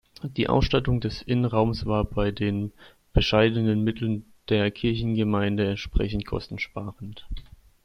[0.23, 2.73] Die Ausstattung des Innenraumes war bei den
[3.13, 7.27] bescheidenen Mitteln der Kirchengemeinde entsprechend kostensparend.